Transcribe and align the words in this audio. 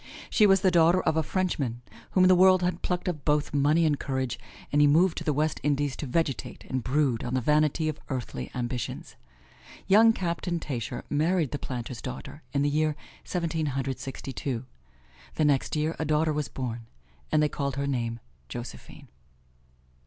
She 0.31 0.47
was 0.47 0.61
the 0.61 0.71
daughter 0.71 0.99
of 1.03 1.15
a 1.15 1.21
Frenchman 1.21 1.83
whom 2.13 2.23
the 2.27 2.33
world 2.33 2.63
had 2.63 2.81
plucked 2.81 3.07
of 3.07 3.23
both 3.23 3.53
money 3.53 3.85
and 3.85 3.99
courage, 3.99 4.39
and 4.71 4.81
he 4.81 4.87
moved 4.87 5.15
to 5.19 5.23
the 5.23 5.31
West 5.31 5.59
Indies 5.61 5.95
to 5.97 6.07
vegetate 6.07 6.63
and 6.67 6.83
brood 6.83 7.23
on 7.23 7.35
the 7.35 7.39
vanity 7.39 7.87
of 7.87 7.99
earthly 8.09 8.49
ambitions. 8.55 9.15
Young 9.85 10.11
Captain 10.11 10.59
Tascher 10.59 11.03
married 11.11 11.51
the 11.51 11.59
planter's 11.59 12.01
daughter 12.01 12.41
in 12.51 12.63
the 12.63 12.67
year 12.69 12.95
Seventeen 13.23 13.67
Hundred 13.77 13.99
Sixty 13.99 14.33
two. 14.33 14.65
The 15.35 15.45
next 15.45 15.75
year 15.75 15.95
a 15.99 16.03
daughter 16.05 16.33
was 16.33 16.47
born, 16.47 16.87
and 17.31 17.43
they 17.43 17.47
called 17.47 17.75
her 17.75 17.85
name 17.85 18.19
Josephine. 18.49 19.07